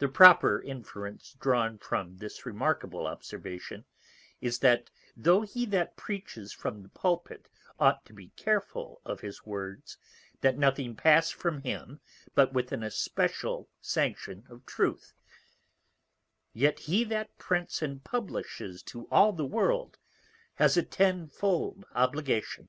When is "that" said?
4.58-4.90, 5.66-5.96, 10.40-10.58, 17.04-17.38